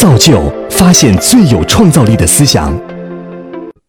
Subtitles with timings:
[0.00, 2.72] 造就发现最有创造力的思想。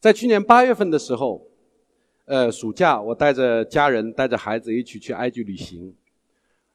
[0.01, 1.41] 在去年八月份的时候，
[2.25, 5.95] 呃，暑假我带着家人、带着孩子一起去埃及旅行，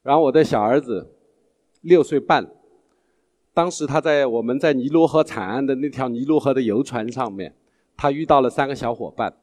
[0.02, 1.12] 然后我的小儿子
[1.82, 2.48] 六岁半，
[3.52, 7.54] 当时他在我们在尼罗河惨案的那条尼罗河的游船上面，
[7.94, 9.34] 他遇到了三个小伙伴。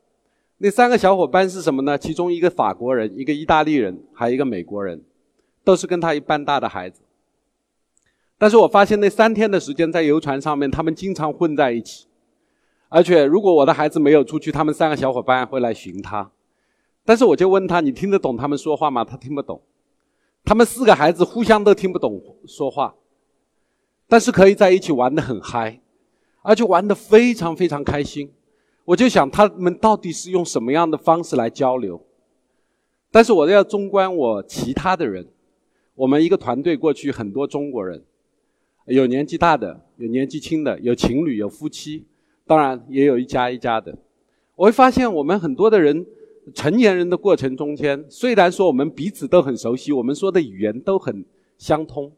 [0.58, 1.96] 那三个小伙伴是什么呢？
[2.00, 5.04] 其中一个法国人，一个意大利人，还有一个美国人，
[5.64, 7.02] 都是跟他一般大的孩子。
[8.44, 12.08] 但是我发现那三天的时间在游船上面，他们经常混在一起，
[12.90, 16.30] 而且如果我的孩子没有出去，他们三个小伙伴会来寻他。
[17.06, 19.62] 但是我就问他：“你听得懂他们说话吗？”他听不懂。
[20.44, 22.94] 他们四个孩子互相都听不懂说话，
[24.10, 25.80] 但是可以在一起玩得很嗨，
[26.42, 28.30] 而且玩得非常非常开心。
[28.84, 32.06] 我就想他们到底是用什么样的方式来交流？
[33.10, 35.30] 但是我要纵观我其他的人，
[35.96, 38.04] 我们一个团队过去很多中国人。
[38.86, 42.06] 有年纪大的，有年纪轻的，有情侣，有夫妻，
[42.46, 43.98] 当然也有一家一家的。
[44.56, 46.06] 我会发现，我们很多的人，
[46.54, 51.24] 成年人的过程中间，虽然说我们彼此都很熟悉，我们说的语言都很
[51.58, 52.12] 相通，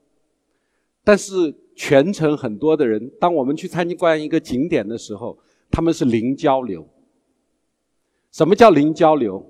[1.04, 5.38] 但是全程很多的人，当我们去参观一个景点的时候，
[5.70, 6.88] 他们是零交流。
[8.32, 9.46] 什么叫零交流？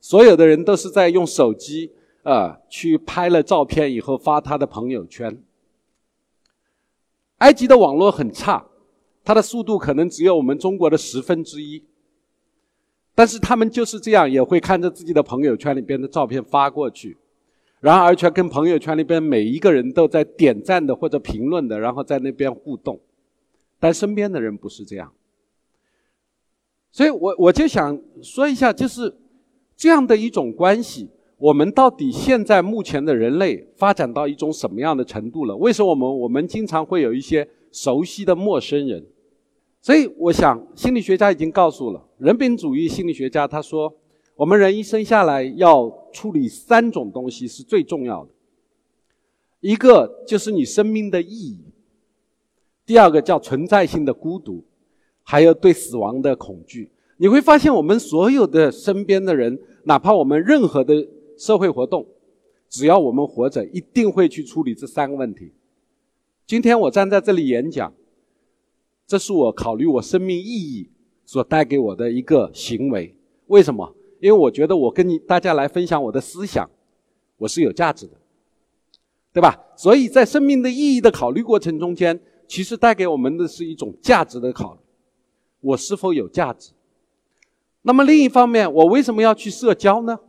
[0.00, 5.42] 所有的人都是在用手机啊去拍了照片以后发他的朋友圈。
[7.40, 8.64] 埃及的网络很差，
[9.22, 11.84] 它的速度可能只有我们中国的十分之一。
[13.14, 17.18] 但是他们就是这样，也会看着自己的朋友圈里边的照片发过去，
[17.80, 22.98] 然而却跟朋友圈里边每一个人都在点赞的或者评论的，然后在那边互动。
[23.78, 25.12] 但身边的人不是这样，
[26.92, 29.16] 所以我我就想说一下，就是
[29.76, 31.10] 这样的一种关系。
[31.40, 35.56] 我们到底现在目前的人类发展到一种什么样的程度了？
[35.56, 39.02] 为什么我们我们经常会有一些熟悉的陌生人？
[39.80, 43.90] 所以我想，心理学家已经告诉了人本主义心理学家，他说，
[44.36, 48.30] 我们人一生下来要处理三种东西是最重要的，
[49.60, 51.64] 一个就是你生命的意义，
[52.84, 54.62] 第二个叫存在性的孤独，
[55.22, 56.90] 还有对死亡的恐惧。
[57.16, 61.08] 你会发现，我们所有的身边的人，哪怕我们任何的。
[61.40, 62.06] 社会活动，
[62.68, 65.54] 只要我们活着，一定会去处理这三个问题。
[66.46, 67.94] 今天我站在这里演讲，
[69.06, 70.90] 这是我考虑我生命意义
[71.24, 73.16] 所带给我的一个行为。
[73.46, 73.90] 为什么？
[74.20, 76.68] 因为我觉得我跟你大家来分享我的思想，
[77.38, 78.12] 我是有价值的，
[79.32, 79.58] 对吧？
[79.74, 84.80] 所以在生命的意义的考虑过程中间，其实带给我们的是一种价值的考虑：
[85.62, 86.72] 我是否有价值？
[87.80, 90.20] 那么另一方面，我为什么要去社交呢？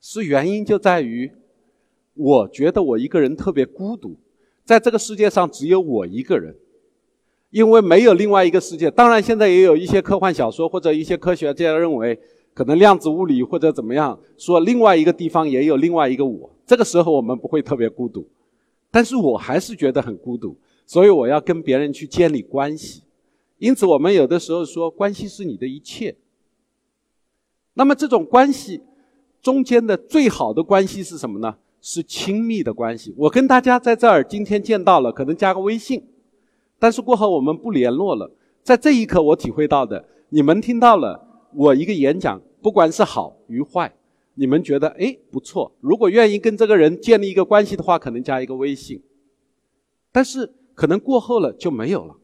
[0.00, 1.30] 是原因就在于，
[2.14, 4.16] 我觉得我一个人特别孤独，
[4.64, 6.56] 在这个世界上只有我一个人，
[7.50, 8.90] 因为没有另外一个世界。
[8.90, 12.18] 当然，现在也有一些科幻小说或者一些科学家认为，
[12.54, 16.50] 可能量子物理或者怎么样，说另外一个地方也有另外一个我。
[16.66, 18.28] 这个时候我们不会特别孤独，
[18.90, 23.02] 但是我还是觉得很孤独，所以我要跟别人去建立关系。
[23.58, 26.16] 因此，我们有的时候说，关系是你的一切。
[27.74, 28.82] 那么这种关系。
[29.48, 31.56] 中间的最好的关系是什么呢？
[31.80, 33.14] 是亲密的关系。
[33.16, 36.06] 我跟大家在这儿今天见到了，可能加个微信，
[36.78, 38.30] 但是过后我们不联络了。
[38.62, 43.90] 在这一刻，我体会到的，你们听到了我一个演讲，不管是好与坏，
[44.34, 45.72] 你们觉得哎不错。
[45.80, 49.02] 如果愿意跟这个人建立一个关系的话，可能加一个微信，
[50.12, 52.14] 但是可能过后了就没有了。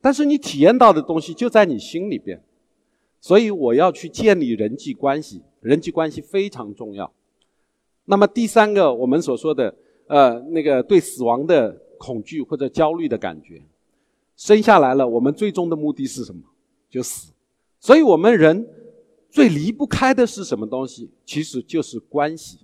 [0.00, 2.42] 但是你体验到的东西就在你心里边，
[3.20, 5.42] 所以我要去建立人际关系。
[5.60, 7.12] 人际关系非常重要。
[8.04, 9.74] 那么第三个，我们所说的，
[10.06, 13.60] 呃，那个对死亡的恐惧或者焦虑的感觉，
[14.36, 16.40] 生下来了，我们最终的目的是什么？
[16.88, 17.32] 就死。
[17.80, 18.68] 所以我们人
[19.28, 21.10] 最离不开的是什么东西？
[21.24, 22.60] 其实就是关系。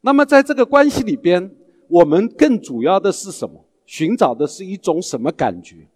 [0.00, 1.54] 那么在这个关系里边，
[1.88, 3.66] 我们更主要的是什么？
[3.84, 5.88] 寻找的是一种什么感觉？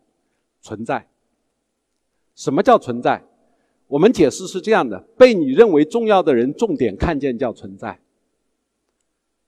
[0.60, 1.08] 存在。
[2.34, 3.24] 什么叫存在？
[3.88, 8.00] 我们解释是这样的：被你认为重要的人重点看见叫存在。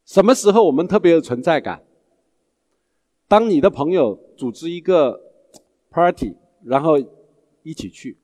[0.05, 1.83] 什么时候我们特别有存在感？
[3.27, 5.21] 当你的朋友组织一个
[5.91, 6.99] party，然后
[7.63, 8.17] 一起去，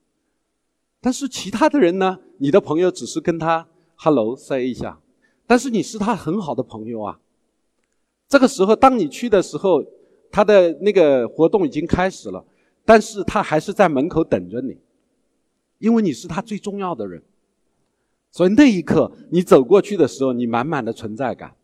[0.99, 2.19] 但是其他的人呢？
[2.37, 4.99] 你的朋友只是跟他 hello say 一下，
[5.45, 7.19] 但是你是他很好的朋友啊。
[8.27, 9.83] 这个时候，当你去的时候，
[10.31, 12.43] 他的那个活动已经开始了，
[12.83, 14.77] 但是他还是在门口等着你。
[15.79, 17.21] 因为你是他最重要的人，
[18.31, 21.55] 所以那一刻你走过去的时候，你满满的存在感。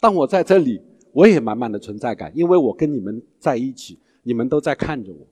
[0.00, 0.80] 当我在这里，
[1.12, 5.26] 我也满满的存在感，因为我跟你们在一起，你们都在看着我。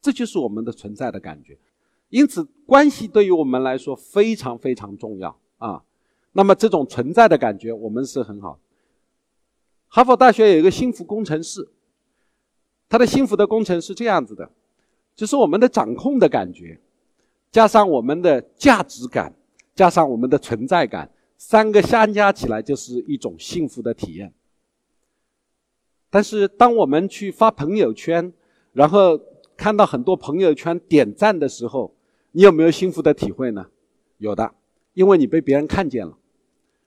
[0.00, 1.58] 这就是我们的存在的感觉。
[2.08, 5.82] 因此，关系对于我们来说非常非常重要啊。
[6.32, 8.58] 那么，这种存在的感觉，我们是很好。
[9.88, 11.68] 哈佛大学有一个幸福工程师，
[12.88, 14.50] 他的幸福的工程是这样子的，
[15.18, 16.78] 就是我们的掌控的感觉，
[17.50, 19.34] 加上我们的价值感，
[19.74, 24.32] 加上我们的存在感，三个相加起来就是一种幸福的体验。
[26.08, 28.32] 但是，当我们去发朋友圈，
[28.72, 29.20] 然后
[29.56, 31.92] 看到很多朋友圈点赞的时候，
[32.30, 33.66] 你有没有幸福的体会呢？
[34.18, 34.54] 有的，
[34.94, 36.16] 因为你被别人看见了。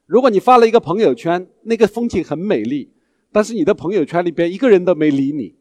[0.06, 2.89] 如果你发了一个朋友圈，那个风景很美丽，
[3.30, 5.54] 但是你的朋友圈里边一个人都没理你，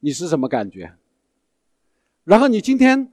[0.00, 0.97] 你是什么感觉？
[2.28, 3.10] 然后你今天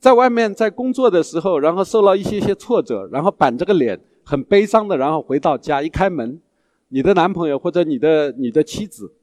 [0.00, 6.40] 在外面在工作的时候，然后受了一些些挫折，然后板着个脸很悲伤的，然后回到家一开门。
[6.88, 9.14] 你的男朋友或者你的你的妻子，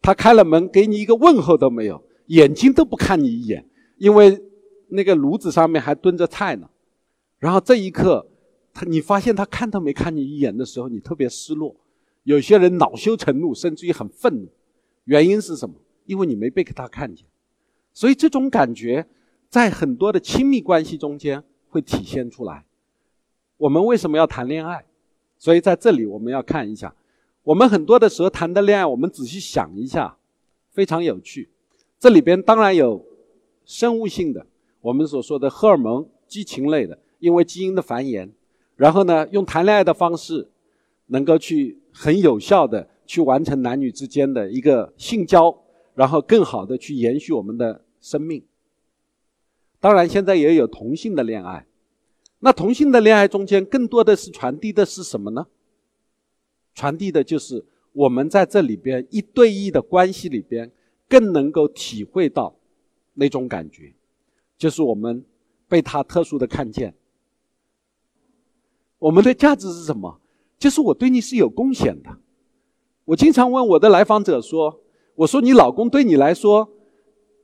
[0.00, 3.68] 他开了门给你一个问候都没有，眼睛都不看你一眼，
[3.98, 4.40] 因为
[4.90, 6.68] 那个炉子上面还炖着菜呢。
[7.40, 8.24] 然后这一刻，
[8.72, 11.74] 他你发现他看都没看你一眼的时候，你特别失落。
[12.22, 14.48] 有些人恼羞成怒，甚至于很愤怒。
[15.06, 15.74] 原因是什么？
[16.04, 17.26] 因为你没被他看见。
[17.96, 19.06] 所以这种感觉
[19.48, 22.62] 在很多的亲密关系中间会体现出来。
[23.56, 24.84] 我们为什么要谈恋爱？
[25.38, 26.94] 所以在这里我们要看一下，
[27.42, 30.14] 我们很多的时候谈的恋爱，我们仔细想一下，
[30.72, 31.48] 非常有趣。
[31.98, 33.02] 这里边当然有
[33.64, 34.44] 生物性的，
[34.82, 38.28] 我们所说的荷尔蒙、激情类的，因为基因的繁衍，
[38.76, 40.50] 然后呢，用谈恋爱的方式，
[41.06, 45.62] 能够去很有效的去完成男女之间的一个性交，
[45.94, 48.44] 然后更好的去延续我们的生命。
[49.80, 51.66] 当然，现在也有同性的恋爱。
[52.38, 55.48] 那同性的恋爱中间，更多的是传递的是什么呢？
[56.72, 60.70] 传递的就是我们在这里边一对一的关系里边，
[61.08, 62.54] 更能够体会到
[63.14, 63.92] 那种感觉，
[64.56, 65.24] 就是我们
[65.66, 66.94] 被他特殊的看见。
[69.00, 70.20] 我们的价值是什么？
[70.58, 72.16] 就是我对你是有贡献的。
[73.04, 74.80] 我经常问我的来访者说
[75.16, 76.70] ：“我说你老公对你来说，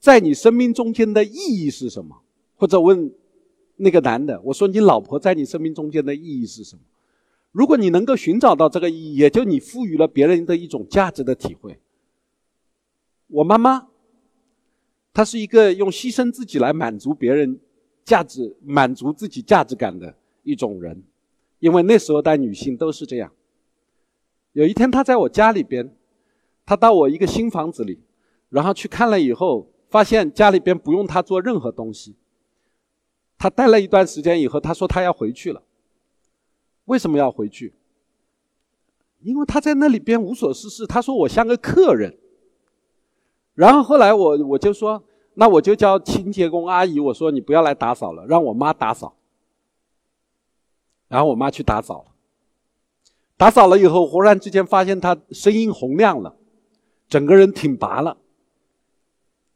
[0.02, 2.20] 在你生命中间的意义是什么？”
[2.58, 3.14] 或者问。
[3.76, 6.82] 那个男的，我说你老婆在你生命中间的意义是什么？
[7.50, 11.80] 如果你能够寻找到这个意义，也就你赋予了别人的一种价值的体会。
[13.28, 13.88] 我妈妈，
[15.12, 17.58] 她是一个用牺牲自己来满足别人
[18.04, 20.14] 价值、满足自己价值感的
[20.44, 21.02] 一种人，
[21.58, 23.32] 因为那时候的女性都是这样。
[24.52, 25.92] 有一天，她在我家里边，
[26.64, 27.98] 她到我一个新房子里，
[28.50, 32.16] 然后去看了以后，发现家里边不用她做任何东西。
[33.36, 35.62] 他待了一段时间以后，他说他要回去了。
[36.84, 37.74] 为什么要回去？
[39.20, 40.86] 因为他在那里边无所事事。
[40.86, 42.16] 他说我像个客人。
[43.54, 45.02] 然后后来我我就说，
[45.34, 49.16] 那我就叫清洁工阿姨，我说你不要来打扫了，让我妈打扫。
[51.08, 52.14] 然后我妈去打扫了。
[53.36, 56.36] 打扫了以后，忽然之间发现他声音洪亮了，
[57.08, 58.16] 整个人挺拔了。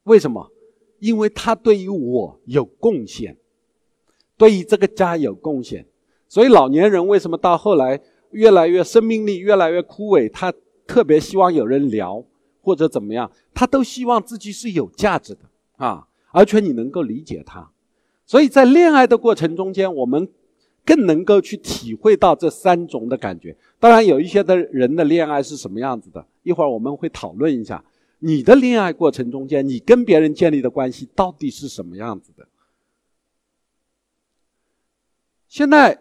[0.07, 0.51] 为什么？
[0.99, 3.37] 因为他对于我有贡献。
[4.39, 5.87] 对于这个家有贡献，
[6.29, 7.99] 所以老年人为什么到后来
[8.33, 10.31] 越来越生命力越来越枯萎？
[10.31, 10.53] 他
[10.87, 12.23] 特别希望有人聊
[12.61, 15.41] 或者怎么样，他都希望自己是有价值的
[15.77, 17.71] 啊，而且你能够理解他。
[18.27, 20.29] 所以在恋爱的过程中间，我们
[20.85, 23.57] 更能够去体会到这三种的感觉。
[23.81, 27.83] 当然，有一些的人的恋爱是什么样子的，一会儿我们会讨论一下。
[28.19, 32.49] 你的恋爱过程中间，你跟别人建立的关系到底是什么样子的？
[35.49, 35.99] 现在，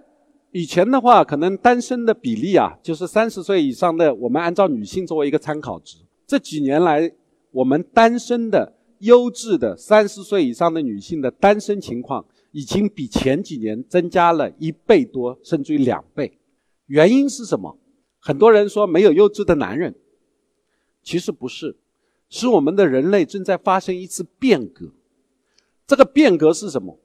[0.51, 5.97] 以前的话，可能单身的比例啊，就是三十岁以上的，我们按照女性作为一个参考值。
[6.25, 7.11] 这几年来，
[7.51, 16.39] 我们单身的优质的三十岁以上的女性的单身情况，已经比前几年增加了一倍多，甚至于两倍。
[16.87, 17.77] 原因是什么？
[18.19, 19.93] 很多人说没有优质的男人，
[21.03, 21.77] 其实不是，
[22.39, 24.91] 是我们的人类正在发生一次变革。
[25.87, 26.99] 这个变革是什么？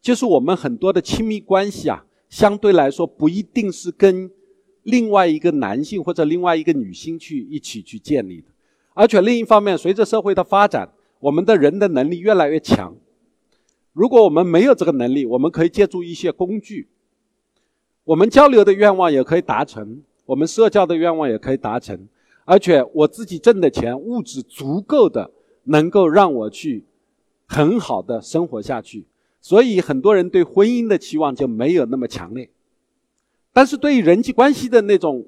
[0.00, 4.28] 就是我们很多的亲密关系啊，相对来说不一定是跟
[4.82, 8.48] 另外一个男性或者另外一个女性去一起去建立的，
[8.94, 12.96] 而且另一方面，随着社会的发展，我们的人的能力越来越强。
[13.92, 16.88] 如果我们没有这个能力，我们可以借助一些工具，
[18.02, 22.08] 我们交流的愿望也可以达成，我们社交的愿望也可以达成，
[22.50, 25.30] 而且我自己挣的钱，物质足够的
[25.64, 26.86] 能够让我去
[27.46, 29.04] 很好的生活下去。
[29.42, 32.48] 所以很多人对婚姻的期望就没有那么强烈，
[33.52, 35.26] 但是对于人际关系的那种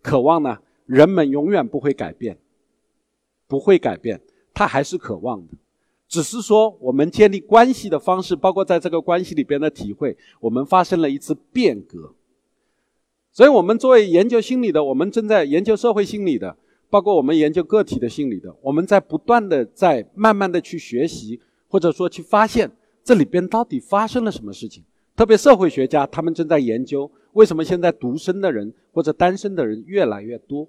[0.00, 2.38] 渴望呢，人们永远不会改变，
[3.48, 4.20] 不会改变，
[4.54, 5.54] 他还是渴望的，
[6.06, 12.14] 只是说我们建立关系的方式，包括在这个关系里边的体会，我们发生了一次变革。
[13.40, 16.54] 所以，我们作为研究心理的，我们正在研究社会心理的，
[16.90, 22.70] 包括我们研究个体的心理的，我们在不断的在慢慢的去学习，或者说去发现
[23.02, 24.84] 这里边到底发生了什么事情。
[25.16, 30.68] 特别社会学家他们正在研究为什么现在独身的人或者单身的人越来越多。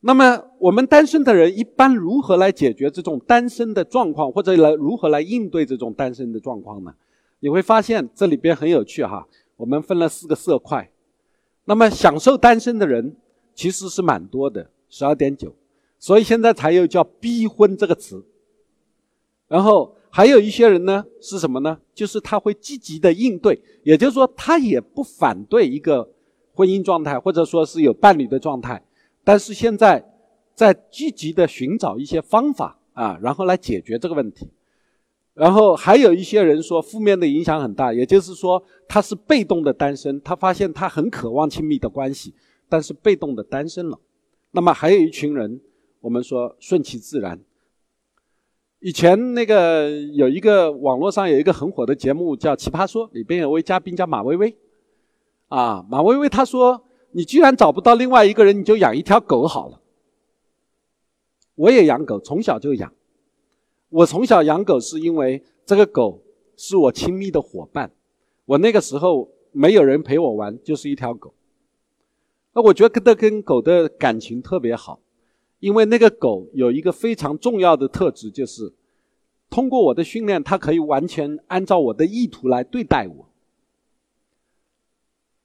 [0.00, 6.92] 那么，我们单身的人一般如何来解决这种单身的状况，或者来如何来应对这种单身的状况呢？
[7.40, 9.26] 你会发现这里边很有趣哈。
[9.56, 10.90] 我们分了四个色块。
[11.66, 13.16] 那么享受单身的人
[13.54, 15.54] 其实是蛮多的，十二点九，
[15.98, 18.24] 所以现在才有叫逼婚这个词。
[19.48, 21.78] 然后还有一些人呢是什么呢？
[21.94, 26.08] 就是他会积极的应对，也就是说他也不反对一个
[26.54, 28.82] 婚姻状态，或者说是有伴侣的状态，
[29.22, 30.04] 但是现在
[30.54, 34.48] 在积极的寻找一些方法啊，然后来解决这个问题。
[35.36, 42.34] 然后还有一些人说，负面的影响很大，也就是说他是被动的单身，他发现他很渴望亲密的关系，
[42.70, 44.00] 但是被动的单身了。
[44.52, 45.60] 那么还有一群人，
[46.00, 47.38] 我们说顺其自然。
[48.80, 54.56] 以前那个有一个网络上有一个很火的节目叫《奇葩说》，里边有位嘉宾叫马薇薇，
[55.48, 59.82] 啊，马薇薇她说：“你既然找不到另外一个人，你就养一条狗好了。”
[61.56, 62.90] 我也养狗，从小就养。
[63.88, 66.20] 我从小养狗是因为这个狗
[66.56, 67.92] 是我亲密的伙伴，
[68.44, 71.32] 我那个时候没有人陪我玩，就是一条狗。
[72.52, 75.00] 那我觉得跟跟狗的感情特别好，
[75.60, 78.72] 因为那个狗有一个非常重要的特质，就是
[79.48, 83.28] 通过我的训练，它可以完全按照我的意图来对待我。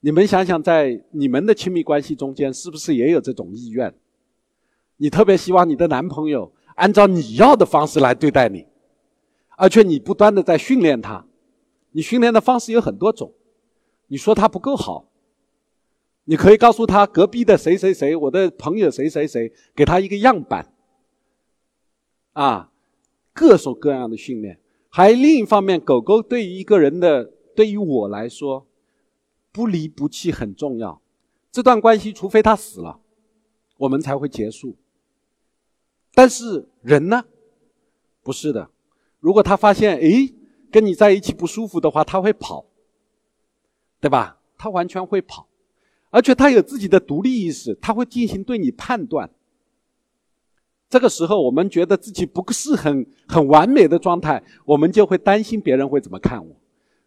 [0.00, 3.94] 你们想想，在你们的亲密关系中间，是不是也有这种意愿？
[4.96, 6.52] 你特别希望你的男朋友。
[6.76, 8.66] 按照你要的方式来对待你，
[9.56, 11.26] 而且你不断的在训练他，
[11.92, 13.32] 你训练的方式有很多种。
[14.08, 15.08] 你说他不够好，
[16.24, 20.74] 你可以告诉他隔壁的谁谁谁，我的朋友谁谁谁，给他一个样板。
[22.32, 22.70] 啊，
[23.32, 24.58] 各种各样的训练。
[24.88, 27.24] 还另一方面，狗狗对于一个人的，
[27.56, 28.66] 对于我来说，
[29.50, 31.00] 不离不弃很重要。
[31.50, 33.00] 这段关系，除非他死了，
[33.78, 34.76] 我们才会结束。
[36.14, 37.24] 但是人呢，
[38.22, 38.68] 不是的。
[39.20, 40.34] 如果他发现诶
[40.70, 42.66] 跟你在一起不舒服的话，他会跑，
[44.00, 44.38] 对吧？
[44.58, 45.48] 他完全会跑，
[46.10, 49.30] 而且他有自己的独立意识，他会进行对你判断。
[50.88, 56.54] 这个时候，我们觉得自己不是很很完美的状态，我们就会担心别人会怎么看我。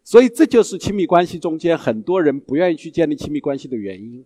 [0.02, 4.24] 所以，这就是亲密关系中间很多人不愿意去建立亲密关系的原因。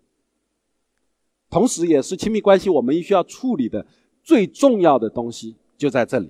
[1.51, 3.87] 同时，也是亲密关系我们需要处理的。
[4.23, 6.29] 最重要的东西就在这里，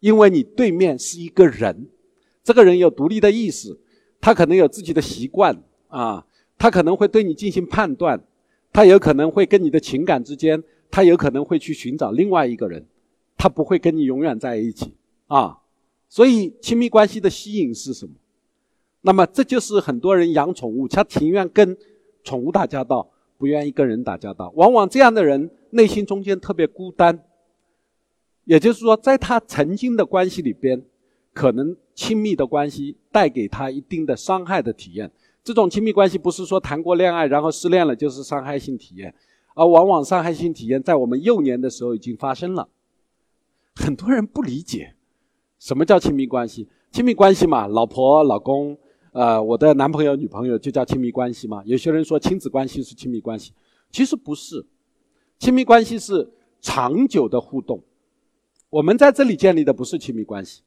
[0.00, 1.86] 因为你对面是一个人，
[2.42, 3.78] 这个人有独立的意识，
[4.20, 6.26] 他可能有自己的习惯啊，
[6.58, 8.20] 他可能会对你进行判断，
[8.72, 12.84] 他有可能会跟你的情感之间，他有可能会去寻找另外一个人，
[13.36, 14.94] 他不会跟你永远在一起
[15.28, 15.58] 啊。
[16.08, 18.12] 所以亲密关系的吸引是什么？
[19.02, 21.76] 那么这就是很多人养宠物，他情愿跟
[22.24, 24.52] 宠物打交道，不愿意跟人打交道。
[24.56, 25.50] 往往这样的人。
[25.74, 27.24] 内心中间特别孤单，
[28.44, 30.84] 也就是说，在他曾经的关系里边，
[31.32, 35.10] 可能亲密的关系带给他一定的伤害的体验。
[35.42, 39.14] 这种亲密关系不是说谈过恋爱然后失恋了就是伤害性体验，
[39.54, 42.68] 而往往伤害性体验在我们幼年的时候已经发生了。
[43.74, 44.94] 很多人不理解
[45.58, 48.76] 什么叫亲密关系，亲密关系嘛，老婆老公，
[49.12, 51.62] 呃，我的男朋友女朋友就叫亲密关系嘛。
[51.64, 53.52] 有些人说亲子关系是亲密关系，
[53.90, 54.66] 其实不是。
[55.42, 56.30] 亲密关系是
[56.60, 57.82] 长久的互动，
[58.70, 60.62] 我们在这里建立的不是亲密关系。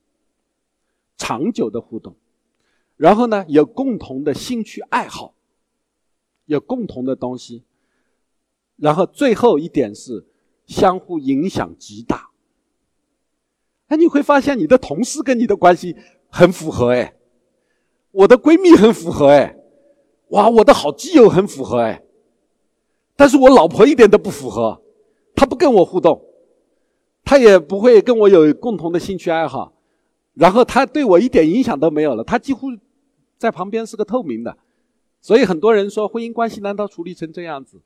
[1.15, 2.13] 长久的互动，
[2.98, 5.34] 然后呢，有共同的兴趣爱好，
[6.44, 7.63] 有共同的东西，
[8.75, 10.27] 然后最后一点是
[10.65, 12.32] 相互影响极大。
[13.88, 15.96] 哎，你会发现你的同事跟你的关系
[16.27, 17.15] 很符合哎，
[18.12, 19.55] 我的闺蜜很符合哎，
[20.32, 22.01] 哇，我的好基友很符合哎。
[23.18, 24.82] 但是我老婆一点都不符合，
[25.34, 26.22] 她不跟我互动，
[27.24, 29.72] 她也不会跟我有共同的兴趣爱好，
[30.34, 32.68] 然后她对我一点影响都没有了，她几乎
[33.38, 34.58] 在旁边是个透明的，
[35.22, 37.80] 所以很多人说婚姻关系难道处理成这样子？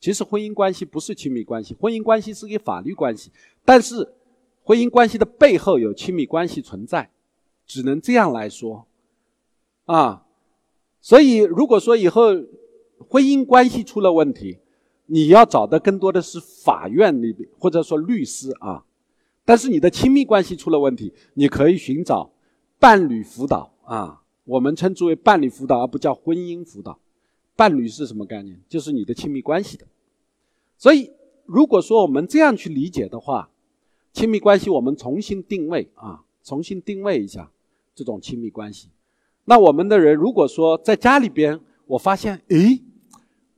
[0.00, 3.30] 其实婚姻关系不是亲密关系，婚姻关系是个法律关系，
[3.64, 4.12] 但是
[4.64, 7.10] 婚姻关系的背后有亲密关系存在，
[7.64, 8.86] 只能这样来说，
[9.84, 10.24] 啊，
[11.00, 12.34] 所以如果说以后。
[13.08, 14.58] 婚姻关系出了问题，
[15.06, 18.84] 你要找的更多的是法院里边或者说律师啊。
[19.44, 22.30] 但是你的亲密关系出了问题，你可以寻找
[22.78, 26.98] 伴侣辅导啊，我们称之为伴侣辅导，而不叫婚姻辅导。
[27.56, 28.60] 伴侣是什么概念？
[28.68, 29.86] 就是你的亲密关系的。
[30.78, 31.10] 所以，
[31.44, 33.50] 如果说我们这样去理解的话，
[34.12, 37.50] 亲密关系我们重新定位啊，重新定位一下
[37.94, 38.88] 这种亲密关系。
[39.44, 42.80] 那我们的人如果说在家里边，我发现，诶，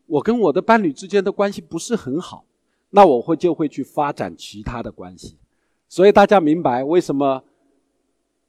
[0.07, 2.45] 我跟我的伴侣之间的关系不是很好，
[2.91, 5.37] 那我会就会去发展其他的关系。
[5.89, 7.43] 所以大家明白为什么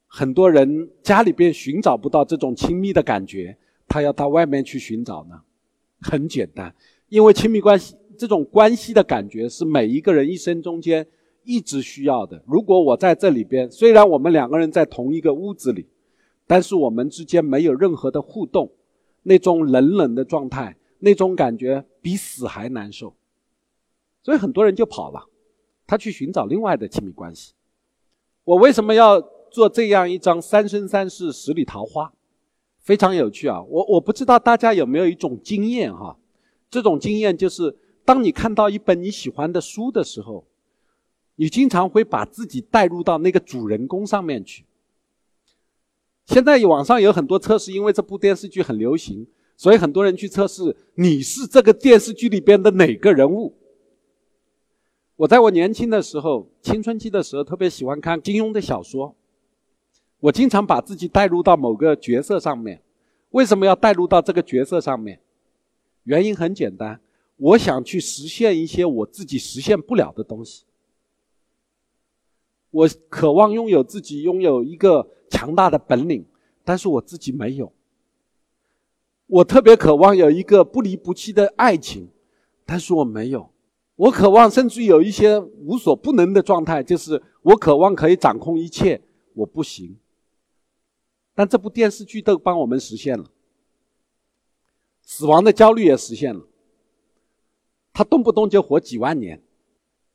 [0.06, 3.56] 很多人家里边寻找不到这种亲密的感觉，
[3.88, 5.40] 他要到外面去寻找呢？
[6.00, 6.74] 很简单，
[7.08, 11.06] 因为亲密关系这种关系的感觉是每一个人一生中间
[11.44, 12.42] 一直需要的。
[12.46, 15.86] 如果我在这里边，虽然我们两个人在同一个屋子里，
[16.46, 18.70] 但是我们之间没有任何的互动，
[19.22, 23.14] 那种冷冷的状态，那种感觉比死还难受。
[24.22, 25.28] 所以很多人就跑了。
[25.86, 27.52] 他去寻找另外的亲密关系。
[28.42, 32.12] 我为什么要做这样一张三生三世十里桃花？
[32.80, 33.62] 非常有趣啊！
[33.62, 36.18] 我我不知道大家有没有一种经验哈？
[36.68, 40.44] 这种经验就是，当你看到一本你喜欢的书的时候，
[41.36, 44.64] 你经常会把自己带入到那个主人公上面去。
[46.26, 53.54] 现在网上有很多测试，因为这部电视剧很流行，所以很多人去测试你是这个电视剧里边的哪个人物。
[55.16, 59.14] 我在我年轻的时候，青春期的时候，特别喜欢看金庸的小说。
[60.20, 62.82] 我经常把自己带入到某个角色上面。
[63.30, 65.20] 为什么要带入到这个角色上面？
[66.04, 67.00] 原因很简单，
[67.36, 70.64] 我想去实现一些我自己实现不了的东西。
[72.70, 76.24] 我渴望拥有自己拥有一个强大的本领，
[76.64, 77.72] 但是我自己没有。
[79.26, 82.08] 我特别渴望有一个不离不弃的爱情，
[82.64, 83.50] 但是我没有。
[83.96, 89.00] 我渴望，甚至有一些无所不能的状态，就是我渴望可以掌控一切，
[89.34, 89.96] 我不行。
[91.34, 93.24] 但这部电视剧都帮我们实现了，
[95.02, 96.46] 死亡的焦虑也实现了。
[97.92, 99.42] 他动不动就活几万年，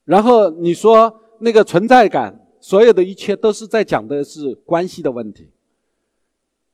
[0.05, 5.49] 然后你说那个存在感，所有的一切都是在讲的是关系的问题。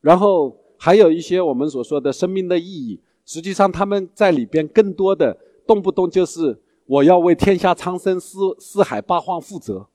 [0.02, 5.36] 然后还有一些我们所说的生命的意义，实际上他们在里边更多的
[5.66, 6.58] 动不动就是。
[6.88, 9.86] 我要为天下苍生、四四海八荒负责，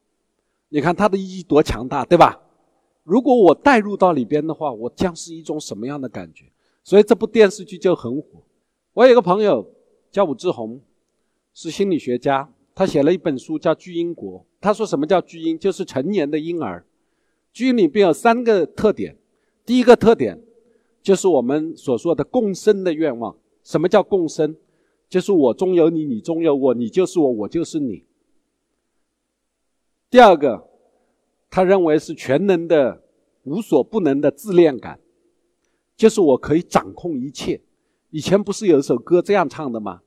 [0.70, 2.40] 你看它的意义多强大，对吧？
[3.04, 6.46] 如果我带入到里边的话，我将是一种什么样的感觉？
[6.84, 8.44] 所以这部电视剧就很火。
[8.94, 9.68] 我有个朋友
[10.12, 10.80] 叫武志红，
[11.52, 14.40] 是心理学家，他写了一本书叫《巨婴国》。
[14.62, 15.58] 他说什么叫巨婴？
[15.58, 16.86] 就是成年的婴儿。
[17.52, 19.18] 巨婴里边有三个特点，
[19.66, 20.40] 第一个特点
[21.04, 23.38] 就是我们所说的共生的愿望。
[23.64, 24.56] 什么叫共生？
[25.08, 28.04] 就是我中有你，你中有我，你就是我，我就是你。
[30.10, 30.68] 第二个，
[31.50, 33.04] 他认为是全能的、
[33.44, 35.00] 无所不能的自恋感，
[35.96, 37.62] 就是我可以掌控一切。
[38.10, 40.02] 以前不是有一首歌这样唱的吗？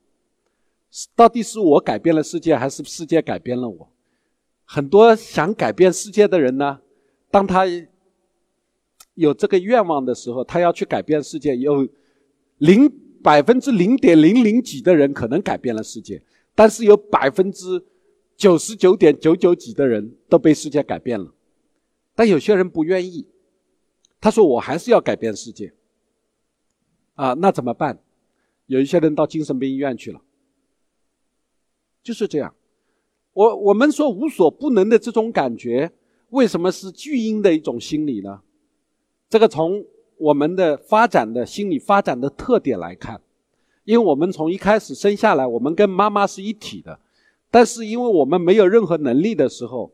[1.14, 3.88] 到底是我改变了世界，还是世界改变了我？
[4.64, 6.80] 很多想改变世界的人呢，
[7.30, 7.64] 当他
[9.16, 11.86] 有这个愿望的时候，他要去改变世界，有
[12.58, 12.90] 零。
[13.22, 16.22] 百分之零点零零几的人可能改变了世界，
[16.54, 17.84] 但是有百分之
[18.36, 21.34] 九十九点九九几的人都被世界改变了。
[22.14, 23.26] 但有些人不愿意，
[24.20, 25.72] 他说：“我还是要改变世界。”
[27.16, 27.98] 啊，那怎么办？
[28.66, 30.22] 有一些人到精神病医院去了。
[32.04, 32.54] 就是这样。
[33.32, 35.90] 我我们说无所不能的这种感觉，
[36.30, 38.40] 为什么是巨婴的一种心理呢？
[39.28, 39.84] 这个从。
[40.18, 43.20] 我们的发展的心理发展的特点来看，
[43.84, 46.98] 因为我们从一开始生下来，我们跟妈妈是一体的，
[47.50, 49.92] 但是因为我们没有任何能力的时候，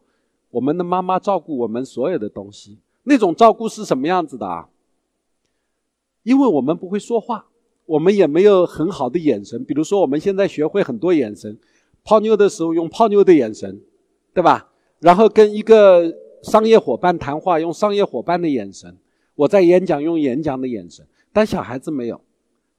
[0.53, 2.79] 我们的妈妈照顾我们所有的东西。
[3.03, 4.69] 那种照顾是什么样子的啊？
[6.23, 7.47] 因为我们不会说话，
[7.87, 9.65] 我们也没有很好的眼神。
[9.65, 11.59] 比如说，我们现在学会很多眼神，
[12.05, 13.81] 泡妞的时候用泡妞的眼神，
[14.33, 14.71] 对吧？
[15.01, 18.97] 然后跟一个商业伙伴谈话，用商业伙伴的眼神。
[19.43, 22.25] 我在演讲用演讲的眼神，但小孩子没有，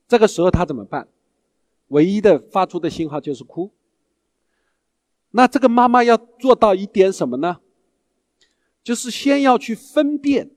[0.07, 1.07] 这个时候他怎么办？
[1.89, 3.71] 唯一的发出的信号就是哭。
[5.31, 7.59] 那这个妈妈要做到一点什么呢？
[8.81, 10.51] 就是先要去分辨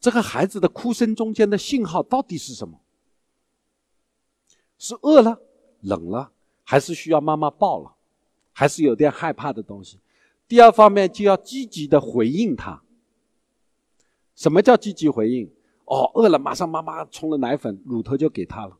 [0.00, 2.80] 这个孩子的哭声中间的信号到底是什么？
[4.78, 5.42] 是饿了、
[5.80, 7.94] 冷了，还是需要妈妈抱了，
[8.52, 9.98] 还是有点害怕的东西？
[10.48, 12.82] 第二方面就要积极的回应他。
[14.34, 15.50] 什么叫积极回应？
[15.84, 18.78] 哦，饿了马上妈妈冲了奶粉、乳头就给他了。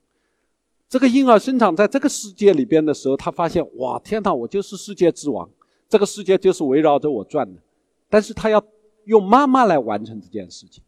[0.89, 5.49] 这个婴儿生长在这个世界里边的时候，他发现哇，天哪，我就是世界之王，
[5.89, 7.61] 这个世界就是围绕着我转的。
[8.09, 8.63] 但是他要
[9.05, 10.83] 用妈妈来完成这件事情，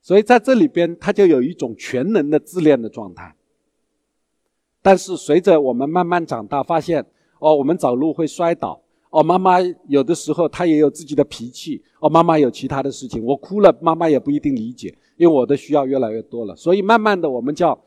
[0.00, 3.36] 所以在这里边他就有一种全能的自恋的状态。
[4.80, 7.06] 但是随着我们慢慢长大，发现
[7.38, 8.80] 哦，我们走路会摔倒，
[9.12, 16.56] 哦，妈妈有的时候她也有自己的脾气，哦，妈妈有其他的事情，我哭了，妈妈也不一定理解，因为我的需要越来越多了。
[16.56, 17.78] 所以慢慢的，我们叫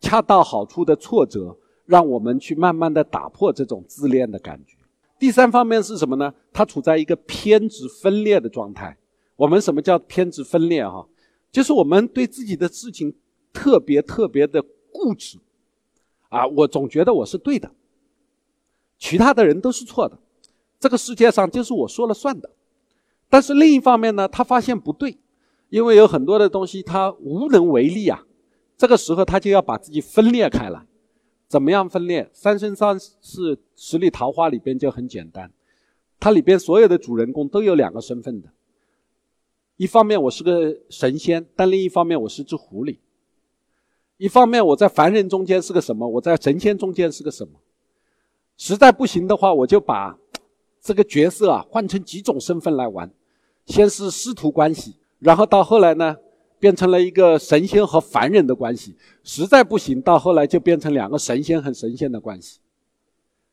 [0.00, 4.78] 恰到好处的挫折，让我们去慢慢的打破这种自恋的感觉。
[5.18, 6.32] 第三方面是什么呢？
[6.54, 8.96] 他处在一个偏执分裂的状态。
[9.36, 10.82] 我们什么叫偏执分裂？
[10.88, 11.06] 哈，
[11.50, 13.14] 就是我们对自己的事情
[13.52, 15.38] 特别特别的固执。
[16.30, 17.70] 啊，我总觉得我是对的，
[19.02, 20.16] 其他的人都是错的，
[20.78, 22.48] 这个世界上就是我说了算的。
[23.28, 25.18] 但是另一方面呢，他发现不对，
[25.70, 28.24] 因为有很多的东西他无能为力啊。
[28.78, 30.86] 这个时候他就要把自己分裂开来，
[31.48, 32.22] 怎么样分裂？
[32.32, 35.50] 《三生三世十里桃花》里边就很简单，
[36.20, 38.50] 它里边所有的主人公都有两个身份的，
[39.78, 42.98] 一方面我是个神仙，但另一方面我是只狐狸。
[44.16, 47.58] 一方面我在凡人中间是个什么，我在神仙中间是个什么，
[48.64, 50.16] 实在不行的话，我就把
[50.80, 53.10] 这个角色啊换成几种身份来玩，
[53.66, 56.16] 先是师徒关系，然后到后来呢
[56.60, 58.94] 变成了一个神仙和凡人的关系，
[59.24, 62.60] 实在不行，到后来就变成两个神仙和神仙的关系。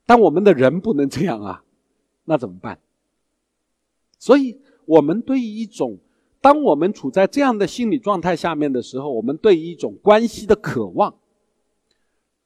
[0.06, 1.64] 但我们的人不能这样啊，
[2.26, 2.78] 那怎么办？
[4.20, 5.98] 所以我们对于一种。
[6.42, 11.16] 当我们处在这样的心理状态下面的时候，我们对于一种关系的渴望，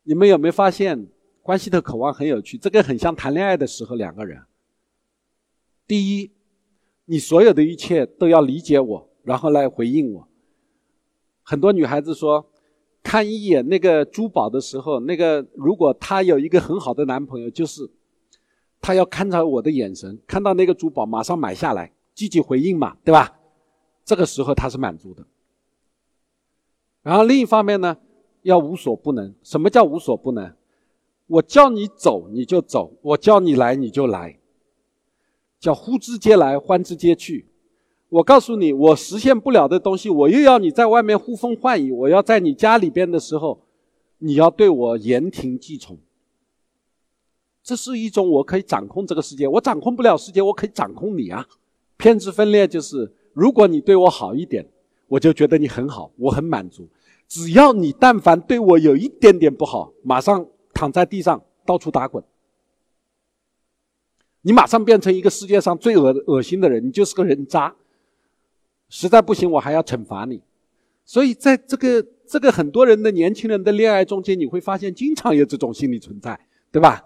[0.02, 1.06] 你们有没有发现，
[1.44, 2.58] 关系的渴望很有趣？
[2.58, 4.42] 这个很像谈恋爱的时候两个人。
[5.86, 6.32] 第一，
[7.06, 10.28] 你所有的一切都要理解我，然后来回应我。
[11.44, 12.50] 很多女孩子说，
[13.04, 17.92] 看一眼那个珠宝的时候，那个如果她有一个很好的男朋友，就是
[18.80, 23.38] 她要看着我的眼神，看到那个珠宝马上买下来，积极回应嘛，对吧？
[24.06, 25.26] 这个时候他是满足的，
[27.02, 27.98] 然后另一方面呢，
[28.42, 29.36] 要无所不能。
[29.44, 30.54] 什么叫无所不能？
[31.34, 34.38] 我叫你走你就走，我叫你来你就来，
[35.60, 37.48] 叫呼之皆来欢之皆去。
[38.10, 43.62] 我告诉你，我实现不了的东西，我又要你在外面呼风唤雨，我要在你家里边的时候，
[44.20, 45.98] 你要对我言听计从。
[47.64, 51.48] 这是一种我可以掌控这个世界，我掌控不了世界，我可以掌控你啊。
[51.98, 53.12] 偏执分裂就是。
[53.34, 54.64] 如果你对我好一点，
[55.08, 56.88] 我就觉得你很好，我很满足。
[57.28, 60.46] 只要你但凡对我有一点点不好，马上
[60.84, 62.22] 躺在地上到处打滚，
[64.42, 67.74] 你马上变成一个世界上最恶恶心的人，你就是个人渣。
[68.90, 70.42] 实在不行，我还要惩罚你。
[71.06, 76.38] 所以在这个这个很多人的年轻人的恋爱中间，你会发现经常有这种心理存在，
[76.70, 77.02] 对吧？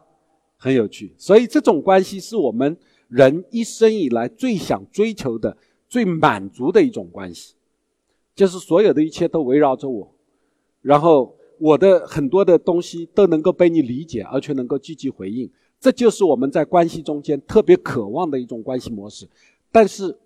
[0.57, 1.13] 很有趣。
[1.15, 2.75] 所以这种关系是我们
[3.09, 5.55] 人一生以来最想追求的。
[5.87, 7.53] 最满足的一种关系，
[8.33, 10.15] 就是所有的一切都围绕着我，
[10.81, 15.49] 然后我的很多的东西都能够被你理解，而且能够积极回应。
[15.79, 19.27] 这就是我们在关系中间特别渴望的一种关系模式。
[19.71, 20.17] 但是，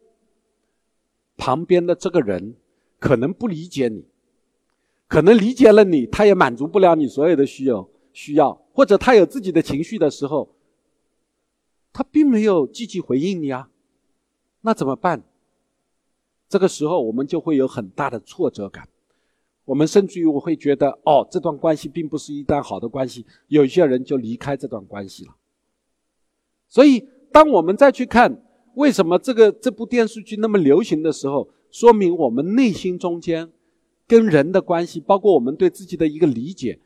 [1.35, 2.55] 旁边的这个人
[2.99, 4.05] 可能不理解你，
[5.07, 10.55] 可能理解了你，他也满足不了你所有的需要，需要或者他有自己的情绪的时候，
[11.91, 13.69] 他并没有积极回应你啊，
[14.61, 15.23] 那怎么办？
[16.47, 18.87] 这个时候，我们就会有很大的挫折感，
[19.65, 25.35] 我们甚至于我会觉得，哦，这段关系并不是一段好的关系，有些人就离开这段关系了。
[26.67, 28.43] 所以，当我们再去看
[28.75, 33.51] 为什么这个这部电视剧那么流行的时候，说明我们内心中间
[34.07, 36.79] 跟人的关系，包括我们对自己的一个理解，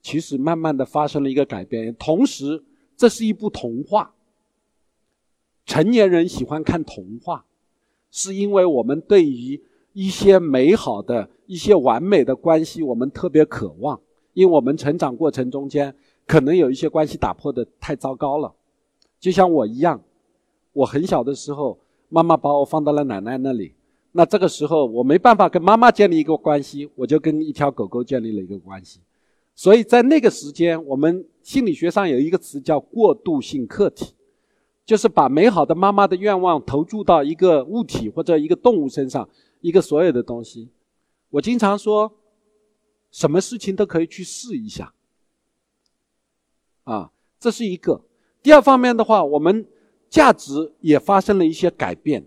[0.00, 1.94] 其实慢慢的发生了一个改变。
[1.96, 2.64] 同时，
[2.96, 4.14] 这是一部童话，
[5.66, 7.44] 成年人喜欢看童话。
[8.14, 14.00] 是因为我们对于一些美好的一些完美的关系，我们特别渴望。
[14.34, 15.94] 因为我们成长过程中间，
[16.26, 18.52] 可能有一些关系打破的太糟糕了。
[19.20, 20.02] 就像我一样，
[20.72, 21.78] 我很小的时候，
[22.08, 23.74] 妈妈把我放到了奶奶那里。
[24.12, 29.00] 那这个时候，我没办法跟妈妈建立一个关系，我就跟一条狗狗建立了一个关系。
[29.54, 34.14] 所以在那个时间，我们心理学上有一个词叫过渡性客体。
[34.84, 39.26] 就是把美好的妈妈的愿望投注到一个物体或者一个动物身上，
[39.62, 40.68] 一个所有的东西。
[41.30, 42.12] 我经常说，
[43.10, 44.92] 什么事情都可以去试一下。
[46.84, 48.04] 啊，这是一个。
[48.42, 49.66] 第二方面的话，我们
[50.10, 52.26] 价值也发生了一些改变。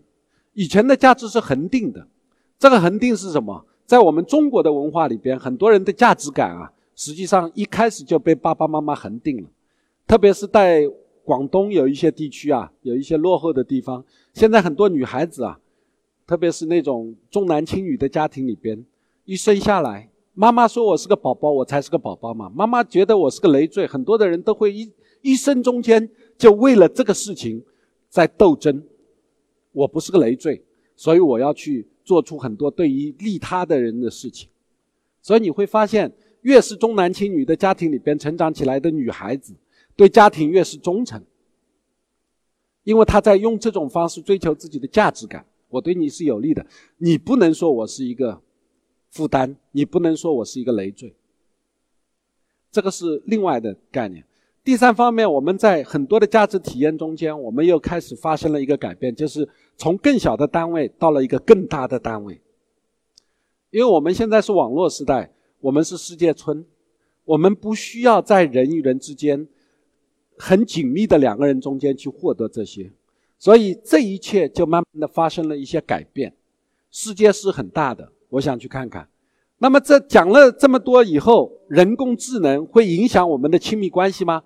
[0.53, 2.07] 以前的价值是恒定的，
[2.57, 3.67] 这个恒定是什么？
[3.85, 9.49] 在我们中国的文化里边，很多人的价值感啊，实际上一开始就被爸爸妈妈恒定了，
[10.07, 10.89] 特别是在
[11.23, 15.59] 广东有一些地区啊，有一些落后的地方，现在很多女孩子啊，
[16.27, 18.85] 特别是那种重男轻女的家庭里边，
[19.25, 27.63] 一生下来，妈妈说我是个宝宝，我才是个宝宝嘛，妈妈觉得我是个累赘，很多的人都会一一生中间就为了这个事情
[28.09, 28.83] 在斗争，
[29.71, 30.63] 我不是个累赘，
[30.95, 34.49] 所以我要去做出很多对于利他的人的事情，
[35.21, 36.11] 所以你会发现。
[36.45, 39.51] 越是重男轻女的家庭里边成长起来的女孩子，
[39.95, 41.19] 对家庭越是忠诚，
[42.83, 45.43] 因为她在用这种方式追求自己的价值感。
[45.75, 46.65] 我对你是有利的，
[46.97, 48.41] 你不能说我是一个
[49.09, 51.13] 负担，你不能说我是一个累赘。
[52.71, 54.25] 这个是另外的概念。
[54.63, 62.41] 第三方面，我们在很多的价值体验中间，我们又开始发生了一个改变，就是从更小的单位到了一个更大的单位。
[63.69, 65.31] 因为我们现在是网络时代。
[65.61, 66.63] 我们是世界村，
[67.23, 69.47] 我们不需要在人与人之间
[70.37, 72.91] 很紧密的两个人中间去获得这些，
[73.37, 76.33] 所以这一切就慢慢的发生了一些改变。
[76.91, 79.07] 世界是很大的，我想去看看。
[79.57, 84.43] 那么这讲了这么多以后，人工智能会影响我们的亲密关系吗？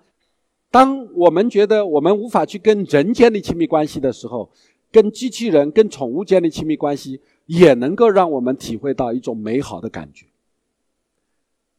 [0.70, 4.50] 当我们觉得我们无法去跟人建立亲密关系的时候，
[4.92, 10.26] 跟机器人、跟宠物建立亲密关系，也能够让我们体会到一种美好的感觉。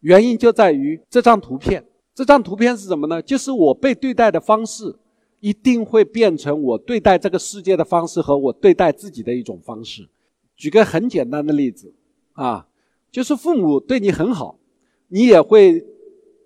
[0.01, 3.21] 原因就在于这张图片，这张图片是什么呢？
[3.21, 4.93] 就是我被对待的方式，
[5.41, 10.07] 一定会变成我对待这个世界的方式和我对待自己的一种方式。
[10.55, 11.93] 举个很简单的例子，
[12.33, 12.67] 啊，
[13.11, 14.57] 就是父母对你很好，
[15.09, 15.85] 你也会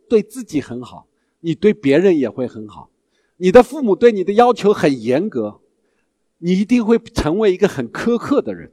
[0.10, 1.08] 对自己很好，
[1.41, 2.89] 你对别人也会很好。
[3.38, 5.60] 你的父母对你的要求很严格，
[6.38, 8.71] 你一定会成为一个很苛刻的人，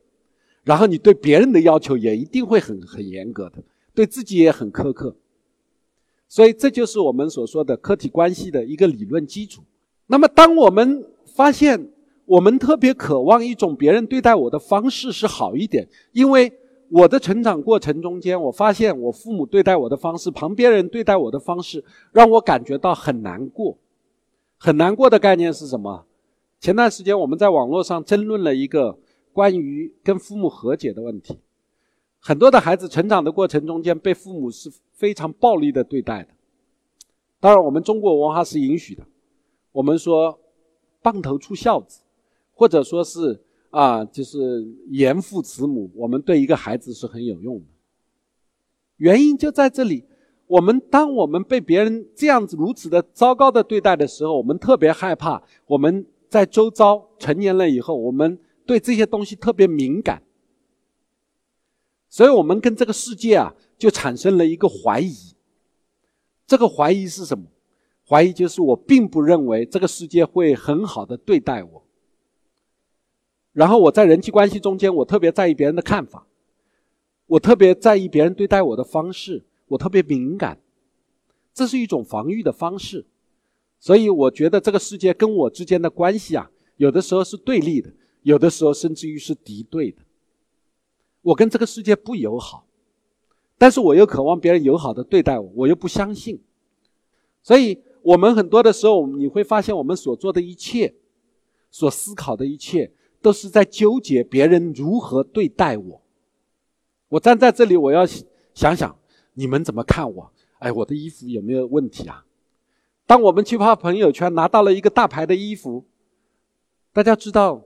[0.63, 3.63] 然后你对别人的要求也一定会很很严格的。
[3.93, 5.17] 对自己也很苛刻，
[6.29, 9.65] 所以这就是我们所说的客体关系的一个理论基础。
[10.13, 11.89] 那么，当我们发现
[12.27, 16.53] 我们特别渴望一种别人对待我的方式是好一点，因为
[16.91, 23.79] 我的成长过程中间，我发现我父母对待我的方式，旁边人对待我的方式，让我感觉到很难过。
[24.59, 26.05] 很难过的概念是什么？
[26.61, 28.99] 前段时间我们在网络上争论了一个
[29.33, 31.39] 关于跟父母和解的问题。
[32.19, 36.29] 很多的孩子成长的过程中间，被父母是非常暴力的对待的。
[37.41, 39.03] 当然，我们中国文化是允许的。
[39.73, 40.39] 我们说
[41.03, 42.03] “棒头出孝子”，
[42.55, 47.65] 或者说是啊，就是严父慈母，我们对一个孩子是很有用的。
[48.99, 50.05] 原因就在这里：
[50.47, 55.43] 我们当我们被别人这样子如此的糟糕的对待的时候，我们特别害怕。
[55.67, 60.23] 我们在周遭成年了以后，我们对这些东西特别敏感。
[62.09, 65.15] 所以我们跟这个世界啊，就产生了一个怀疑。
[66.47, 67.47] 这个怀疑是什么？
[68.13, 71.83] 怀疑就是我并不认为这个世界会很好的对待我。
[73.55, 76.27] 然后我在人际关系中间，我特别在意别人的看法，
[77.27, 80.61] 我特别在意别人对待我的方式，我特别敏感。
[81.55, 83.07] 这是一种防御的方式。
[83.81, 87.91] 所以我觉得这个世界跟我之间的关系啊，有的时候是对立的，
[88.25, 90.03] 有的时候甚至于是敌对的。
[91.23, 92.67] 我跟这个世界不友好，
[93.57, 96.39] 但是我又渴望别人友好的对待我，我又不相信，
[97.43, 100.95] 所以我们很多的时候，你会发现我们所做的一切，
[101.71, 106.03] 所思考的一切，都是在纠结别人如何对待我。
[107.09, 108.07] 我站在这里，我要
[108.55, 108.97] 想想
[109.35, 110.33] 你们怎么看我？
[110.59, 112.25] 哎，我的衣服有没有问题啊？
[113.07, 115.85] 当我们去发朋友圈，拿到了一个大牌的衣服，
[116.93, 117.65] 大家知道。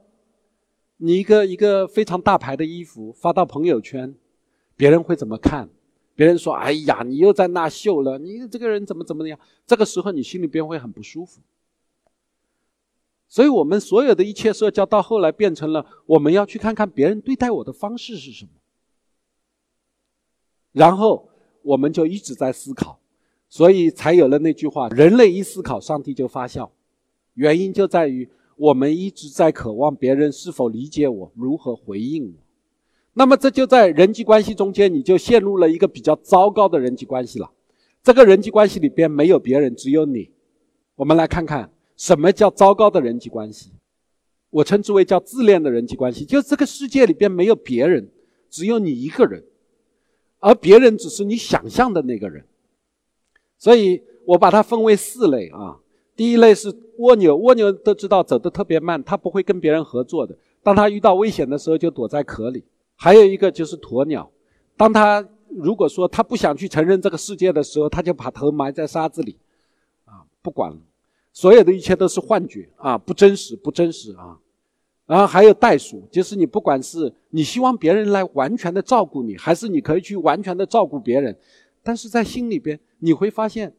[0.99, 4.14] 你一个一个非常大牌的衣服发到朋友圈，
[4.79, 5.68] 别人会怎么看？
[6.17, 11.41] 别人说：“哎呀，你又在那秀了，你这个人怎么怎么样？”这个时候你心里边会很不舒服。
[13.29, 18.51] 所以，我们所有的一切社交到后来变成了我们要去看看别人对待我的方式是什么，
[20.73, 21.29] 然后
[21.63, 22.99] 我们就一直在思考，
[23.49, 26.73] 所以才有了那句话：“人类一思考，上帝就发笑。”
[27.35, 28.29] 原因就在于。
[28.59, 32.46] 我们一直在渴望别人是否理解我，如何回应我。
[33.19, 37.51] 那么这就在人际关系中间，你就陷入了一个比较糟糕的人际关系了。
[38.03, 40.31] 这个人际关系里边没有别人，只有你。
[40.97, 43.73] 我们来看看什么叫糟糕的人际关系。
[44.51, 48.07] 我称之为叫自恋的人际关系，就是这个世界里边没有别人，
[48.51, 49.43] 只有你一个人，
[50.41, 52.45] 而别人只是你想象的那个人。
[53.57, 55.79] 所以我把它分为四类啊。
[56.15, 60.37] 第一类是蜗牛，蜗牛都知道走得特别慢，它不会跟别人合作的。
[60.63, 62.63] 当它遇到危险的时候，就躲在壳里。
[62.97, 64.31] 还有一个就是鸵鸟，
[64.77, 69.39] 当它如果说他不想去承认这个世界的时候，他就把头埋在沙子里，
[70.05, 70.79] 啊，不管了，
[71.33, 74.39] 所有的一切都是幻觉啊，不真实，不真实啊。
[75.07, 81.39] 然后还有袋鼠，就是你不管是你希望别人来完全的照顾你，还是你可以去完全的照顾别人，
[81.83, 83.73] 但是在心里边你会发现，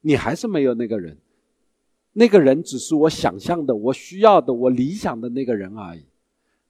[0.00, 1.16] 你还是没有那个人，
[2.14, 6.04] 那个人只是我想象的、我需要的、我理想的那个人而已。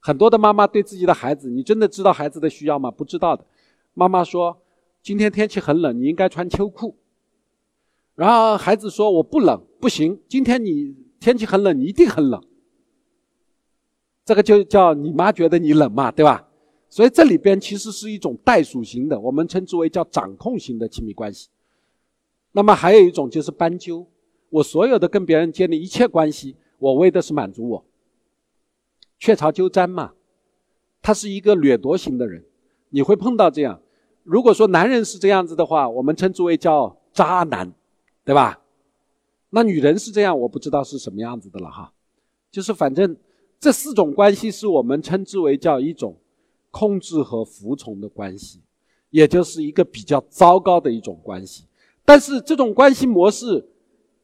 [0.05, 2.91] 很多的妈妈对自己的孩子，你真的知道孩子的需要吗？
[2.91, 3.43] 不知道的。
[3.95, 4.55] 妈妈说
[5.01, 6.95] ：“今天天气很冷，你应该穿秋裤。”
[8.13, 10.21] 然后孩子说：“我不冷，不行。
[10.27, 12.39] 今天你天气很冷，你一定很冷。”
[14.23, 16.47] 这个就叫你妈觉得你冷嘛，对吧？
[16.87, 21.49] 所以这里边其实是一种代数型的，我们称之为叫掌控型的亲密关系。
[22.51, 24.05] 那么还有一种就是斑鸠，
[24.51, 27.83] 我所有的跟别人建立一切关系，我为的是满足我。
[29.17, 30.13] 雀巢鸠占嘛，
[31.01, 32.43] 他是一个掠夺型的人，
[32.89, 33.81] 你会碰到这样。
[34.23, 37.73] 如果说男人是这样子的话，我们称之为叫渣男，
[38.23, 38.61] 对吧？
[39.49, 41.93] 那女人是这样，我不知道是什么样子的了哈。
[42.51, 43.15] 就是反正
[43.59, 46.17] 这四种关系是我们称之为叫一种
[46.71, 48.61] 控制和服从的关系，
[49.09, 51.65] 也就是一个比较糟糕的一种关系。
[52.03, 53.69] 但是这种关系模式。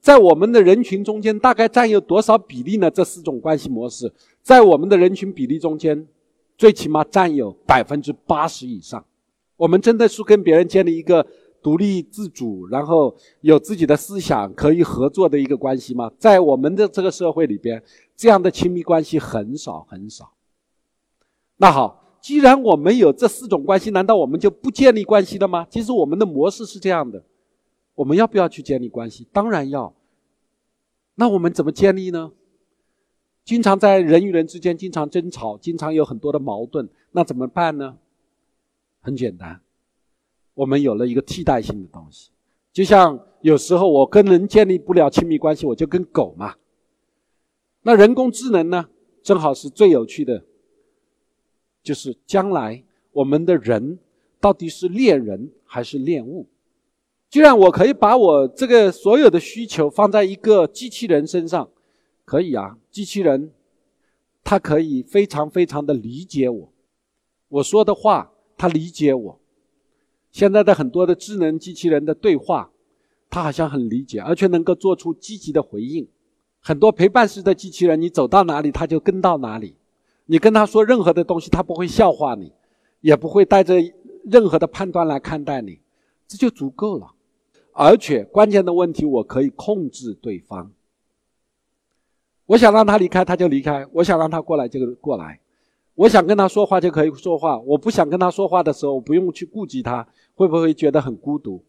[0.01, 2.89] 在我们的人群中间，大概占有多少比例呢？
[2.89, 6.07] 这四种关系模式，在我们的人群比例中间，
[6.57, 9.03] 最起码占有百分之八十以上。
[9.57, 11.25] 我们真的是跟别人建立一个
[11.61, 16.11] 独立自主，然后有自己的思想，可以合作的一个关系吗？
[16.17, 17.83] 在我们的这个社会里边，
[18.15, 20.31] 这样的亲密关系很少很少。
[21.57, 25.67] 那好，既然我们有这四种关系，难道我们就不建立关系了吗？
[25.69, 27.23] 其实我们的模式是这样的。
[27.93, 29.27] 我们要不要去建立关系？
[29.31, 29.93] 当然要。
[31.13, 32.31] 那我们怎么建立呢？
[33.43, 37.97] 经常在人与人之间经常争吵，经常有很多的矛盾，那怎么办呢？
[39.01, 39.61] 很简单，
[40.53, 42.29] 我们有了一个替代性的东西。
[42.71, 46.55] 就像有时候我跟人建立不了亲密关系，我就跟狗嘛。
[47.81, 48.87] 那人工智能呢？
[49.23, 50.43] 正好是最有趣的，
[51.83, 53.99] 就是将来我们的人
[54.39, 56.47] 到底是恋人还是恋物？
[57.29, 61.69] 既然我可以把我这个所有的需求放在一个机器人身上，
[62.31, 63.51] 可以啊，机器人，
[64.41, 66.71] 它可以非常非常的理解我，
[67.49, 69.39] 我说的话，它理解我。
[70.31, 72.71] 现在的很多的智能机器人的对话，
[73.29, 76.07] 它好像很理解，而且能够做出积极的回应。
[76.61, 79.75] 很多陪伴式的机器人，你走到哪里，它就跟到哪里。
[80.27, 82.53] 你跟它说任何的东西，它不会笑话你，
[83.01, 83.75] 也不会带着
[84.23, 85.81] 任何的判断来看待你，
[86.29, 87.11] 这就足够了。
[87.73, 90.71] 而且关键的问题，我可以控制对方。
[92.51, 95.39] 我想让他离开，他就离开；我想让他过来，就过来；
[95.95, 97.57] 我想跟他说话，就可以说话。
[97.59, 101.63] 我不想跟他说话的时候，我不用去顾及他，会不会觉得很孤独？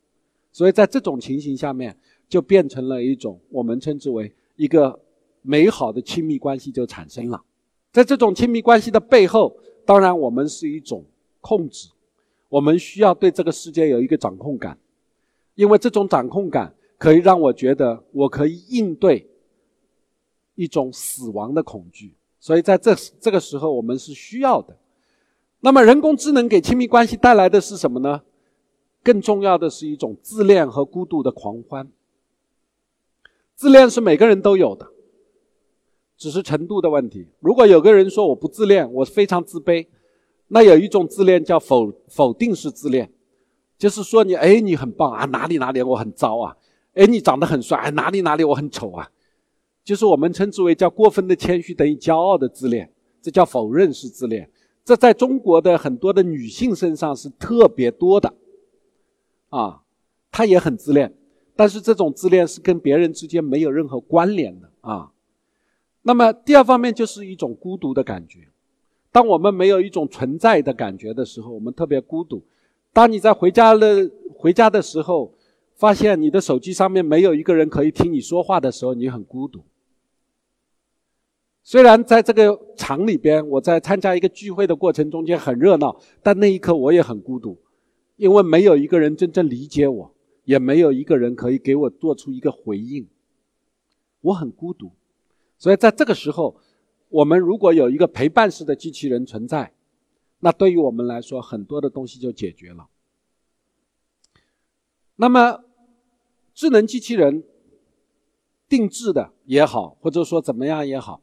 [0.51, 1.97] 所以在这种情形下面，
[2.29, 4.99] 就变成了一种我们称之为一个
[5.43, 7.41] 美好的亲密关系就产生了。
[7.93, 11.05] 在这种亲密关系的背后，当然我们是一种
[11.41, 11.91] 控制，
[12.49, 14.77] 我们需要对这个世界有一个掌控感。
[15.55, 19.29] 因为这种掌控感可以让我觉得我可以应对
[20.55, 24.77] 一种死亡的恐惧，所以在这这个时候我们是需要的。
[25.61, 28.23] 那么人工智能给亲密关系带来的是什么呢？
[29.05, 31.91] 更重要的是一种自恋和孤独的狂欢。
[33.55, 34.89] 自恋是每个人都有的，
[36.17, 37.29] 只是程度的问题。
[37.41, 39.87] 如果有个人说我不自恋，我非常自卑，
[40.49, 43.13] 那有一种自恋叫否否定式自恋。
[43.79, 46.57] 就是说你哎，你很棒啊，哪里哪里我很糟啊，
[46.95, 49.11] 哎，你长得很帅，哪里哪里我很丑啊，
[49.85, 52.91] 就是我们称之为叫过分的谦虚等于骄傲的自恋，
[53.21, 54.49] 这叫否认式自恋。
[54.85, 58.35] 这在中国的很多的女性身上是特别多的，
[59.49, 59.83] 啊，
[60.31, 61.15] 她也很自恋，
[61.55, 65.13] 但是这种自恋是跟别人之间没有任何关联的啊。
[66.03, 68.49] 那么第二方面就是一种孤独的感觉，
[69.13, 72.43] 当我们没有一种存在的感觉的时候，我们特别孤独。
[72.93, 75.33] 当你在回家了回家的时候，
[75.77, 79.63] 发现你的手机上面没有一个人可以听你说话的时候，你很孤独。
[81.63, 87.59] 虽然在这个场里边，我在参加一个聚会的过程中间很热闹，但那一刻我也很孤独，
[88.17, 93.09] 因为没有一个人真正理解我，也没有一个人可以给我做出一个回应。
[94.23, 94.93] 我很孤独，
[95.59, 96.57] 所以在这个时候，
[97.09, 99.73] 我们如果有一个陪伴式的机器人存在。
[100.45, 102.89] 那对于我们来说，很多的东西就解决了。
[105.15, 105.63] 那么，
[106.53, 107.45] 智能机器人
[108.69, 111.23] 定制的也好，或者说怎么样也好，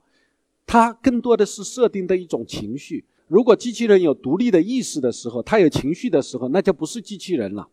[0.71, 7.67] 它更多的是设定的一种情绪，如果机器人有独立的意识的时候，它有情绪的时候，那就不是机器人了，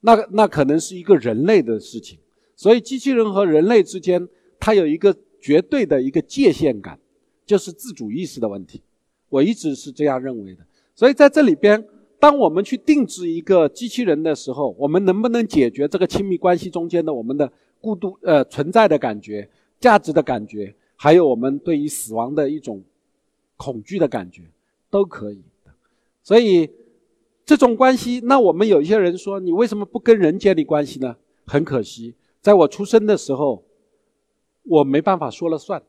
[0.00, 2.18] 那那可能是一个人类的事情。
[2.56, 6.98] 所以，机器人和人类之间，它有一个绝对的一个界限感，
[7.46, 8.82] 就是自主意识的问题。
[9.28, 10.66] 我一直是这样认为的。
[10.96, 11.86] 所以，在这里边，
[12.18, 19.48] 当我们去定制一个机器人的时候，我们能不能解决这个亲密关系中间的我们的孤独呃存在的感觉、
[19.78, 22.82] 价值的感觉，还有我们对于死亡的一种
[23.56, 24.42] 恐惧的感觉？
[24.90, 25.40] 都可以，
[26.22, 26.68] 所以
[27.44, 31.14] 这种关系，那我们有一些人说，你为什么不跟人建立关系呢？
[31.46, 33.62] 很可惜，在我出生的时候，
[34.64, 35.82] 我没办法说了算，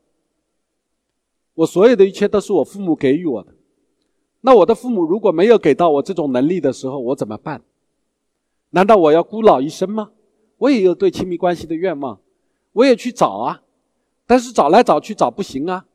[1.55, 3.55] 我所有的一切都是我父母给予我的。
[4.41, 7.63] 那我的父母如果没有给到我这种能力的时候，我怎么办？
[8.71, 10.11] 难道我要孤老一生吗？
[10.57, 12.19] 我也有对亲密关系的愿望，
[12.73, 13.63] 我也去找啊，
[14.29, 15.87] 但是找来找去找不行啊。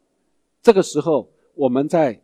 [0.61, 2.21] 这个时候，我们在。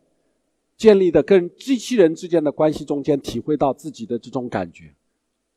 [0.77, 4.95] 建立的跟机器人之间的关系中间，体会到自己的这种感觉，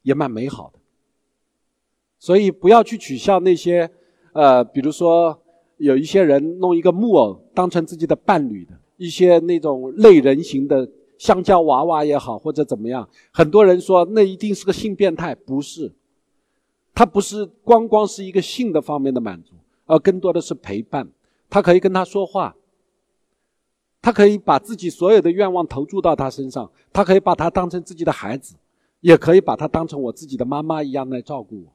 [0.02, 0.78] 也蛮美好的。
[2.18, 3.90] 所以不要去取笑那些，
[4.34, 5.40] 呃，比如说
[5.78, 10.86] 有一些人弄一个木偶当成自己的伴侣的，一些那种类人形的
[11.16, 15.90] 香蕉娃娃也好，或者怎么样，很多人说那一定是个性变态，不是，
[16.94, 19.54] 他不是光光是一个性的方面的满足，
[19.86, 21.08] 而更多的是陪伴，
[21.48, 22.56] 他可以跟他说话。
[24.00, 28.54] 他可以把自己所有的愿望投注到他身上，他可以把他当成自己的孩子，
[29.00, 31.72] 也可以把他当成我自己的妈妈一样来照顾我。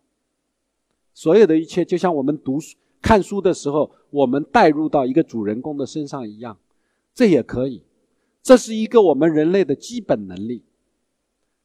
[1.14, 6.56] 所有的一切就像我们读书、看书的时候，我们带入到一个主人公的身上一样，
[7.16, 7.82] 这也可以。
[8.44, 10.64] 这是一个我们人类的基本能力，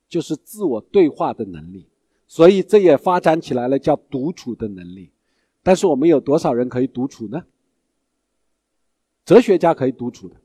[0.08, 1.86] 就是自我对话的能力。
[2.26, 5.10] 所以这也发展起来了，叫独处的能力。
[5.64, 7.42] 但是我们有多少人可以独处呢？
[9.24, 10.36] 哲学家可以独处的。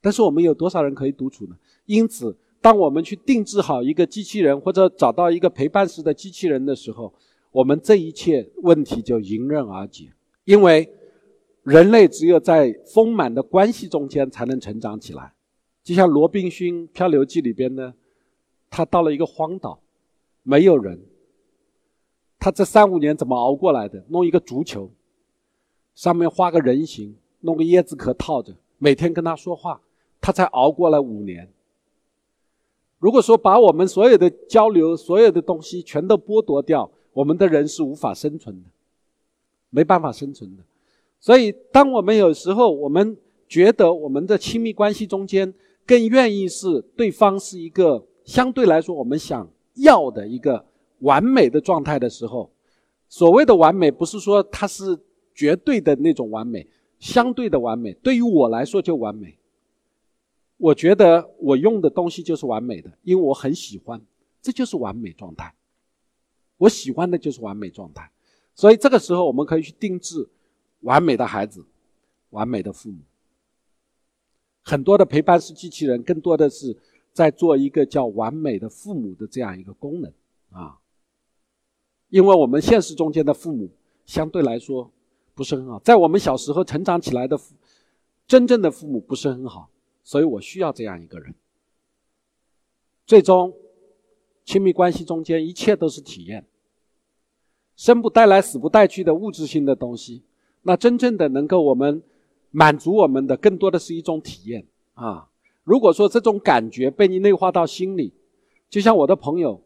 [0.00, 1.58] 但是我们有多少人可以独处呢？
[1.84, 7.12] 因此，当我们去定制好一个机器人，或者找到一个陪伴式的机器人的时候，
[7.50, 10.12] 我们这一切问题就迎刃而解。
[10.44, 10.88] 因为
[11.64, 15.34] 人类只有在丰满的关系中间才能成长起来。
[15.82, 17.94] 就像罗宾逊漂流记里边呢，
[18.70, 19.80] 他到了一个荒岛，
[20.44, 21.00] 没有人，
[22.38, 24.04] 他这三五年怎么熬过来的？
[24.08, 24.90] 弄一个足球，
[25.94, 29.80] 上面画个人形，弄个椰子壳套着，每天跟他说话。
[30.20, 31.48] 他才熬过来五年。
[32.98, 38.68] 如果说把我们所有的交流、所有的东西全都剥夺掉，我们的人是无法生存的，
[39.70, 40.62] 没办法生存的。
[41.20, 43.16] 所以，当我们有时候我们
[43.48, 45.54] 觉得我们的亲密关系中间
[45.86, 50.66] 更愿意是对方是一个相对来说我们想要的一个
[51.00, 52.50] 完美的状态的时候，
[53.08, 54.98] 所谓的完美不是说它是
[55.34, 56.66] 绝对的那种完美，
[56.98, 59.38] 相对的完美，对于我来说就完美。
[60.56, 64.00] 我觉得我用的东西就是完美的，因为我很喜欢，
[64.42, 65.54] 这就是完美状态。
[66.56, 68.10] 我喜欢的就是完美状态，
[68.56, 70.28] 所以这个时候我们可以去定制
[70.80, 71.64] 完美的孩子，
[72.30, 72.98] 完美的父母。
[74.64, 76.76] 很多的陪伴式机器人，更多的是
[77.12, 80.12] 在做一个叫完美的父母的这样一个功能
[80.50, 80.76] 啊。
[82.10, 83.68] 因为我们现实中间的父母
[84.06, 84.90] 相对来说
[85.34, 87.38] 不是很好，在我们小时候成长起来的
[88.26, 89.70] 真正的父母不是很好。
[90.02, 91.34] 所以我需要这样一个人。
[93.06, 93.52] 最终，
[94.42, 96.46] 亲密关系中间一切都是体验，
[97.76, 100.22] 生不带来死不带去的物质性的东西。
[100.62, 102.02] 那真正的能够我们
[102.50, 105.28] 满足我们的，更多的是一种体验啊。
[105.62, 108.14] 如果说这种感觉被你内化到心里，
[108.70, 109.60] 就像我的朋友，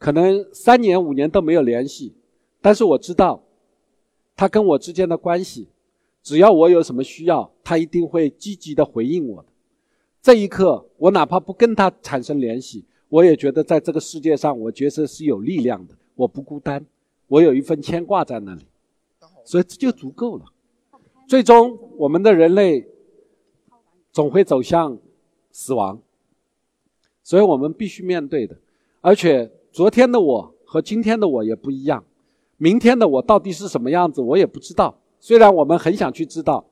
[0.00, 2.14] 可能三年五年都没有联系，
[2.62, 3.42] 但是我知道，
[4.34, 5.68] 他跟我之间的关系，
[6.22, 9.48] 只要我有什么需要，他一定会积极的回应我的。
[10.22, 16.82] 这一刻，我哪怕不跟他产生联系，我也觉得在这个世界上，我觉得是有力量的，我不孤单，
[17.28, 18.62] 我有一份牵挂在那里，
[19.44, 20.46] 所以这就足够了。
[21.28, 22.88] 最终，我们的人类
[24.12, 24.98] 总会走向
[25.52, 26.00] 死亡，
[27.22, 28.56] 所以我们必须面对的。
[29.02, 32.04] 而且，昨天的我和今天的我也不一样，
[32.56, 34.96] 明天的我到底是什么样子，我也不知道。
[35.18, 36.64] 虽然我们很想去知道，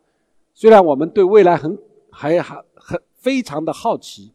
[0.55, 1.79] 虽然我们对未来很
[2.11, 3.01] 还还很。
[3.21, 4.33] 非常的好奇，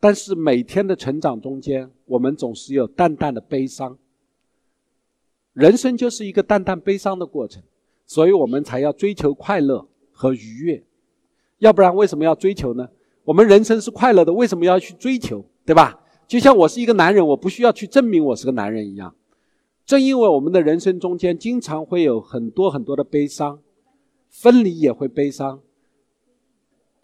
[0.00, 3.98] 但是每天的成长中间，我们总是有淡淡的悲伤。
[5.52, 7.62] 人生就是一个淡淡悲伤的过程，
[8.06, 10.82] 所以我们才要追求快乐和愉悦。
[11.58, 12.88] 要不然为什么要追求呢？
[13.22, 15.44] 我们人生是快乐的，为什么要去追求？
[15.66, 16.00] 对吧？
[16.28, 19.14] 就像我是一个男人，我不需要去证明我是个男人一样。
[19.86, 23.58] 正因为我们的人生中间经常会有很多很多的悲伤，
[24.28, 25.58] 分离也会悲伤。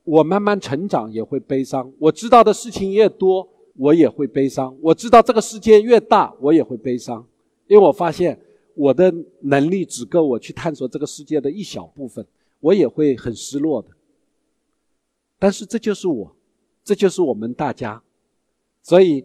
[0.04, 1.90] 我慢慢成长也会悲伤。
[1.98, 4.76] 我知道的事情越多，我也会悲伤。
[4.82, 7.26] 我知道这个世界越大，我也会悲伤，
[7.66, 8.38] 因为我发现
[8.74, 9.10] 我的
[9.40, 12.26] 能力只够我去探索这个世界的一小部分，
[12.60, 13.88] 我也会很失落的。
[15.38, 16.36] 但是这就是我，
[16.84, 18.02] 这就是我们大家。
[18.84, 19.24] 所以，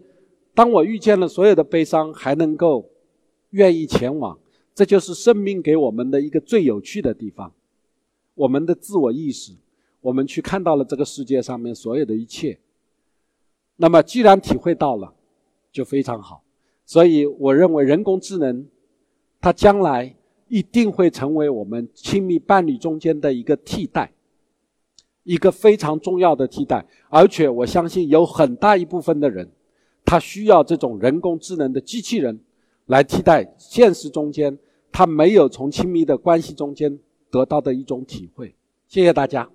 [0.54, 2.90] 当我遇见了所有的悲伤，还能够
[3.50, 4.36] 愿意前往，
[4.74, 7.52] 这就是生命给我们的一个最有趣的地方。
[8.34, 9.52] 我们的自我意识。
[10.02, 12.58] 我们去看到了这个世界上面所有的一切，
[13.76, 15.12] 那么既然体会到了，
[15.70, 16.42] 就非常好。
[16.86, 18.66] 所以我认为人工智能，
[19.42, 20.16] 它将来
[20.48, 24.10] 一定会成为我们亲密伴侣中间的一个替代，
[25.30, 26.84] 一个非常重要的替代。
[27.08, 29.48] 而且我相信有很大一部分的人，
[30.04, 32.40] 他需要这种人工智能的机器人
[32.86, 34.58] 来替代现实中间
[34.90, 36.98] 他没有从亲密的关系中间
[37.30, 38.52] 得到的一种体会。
[38.88, 39.48] 谢谢大家。